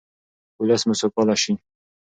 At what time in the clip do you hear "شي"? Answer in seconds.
1.43-1.53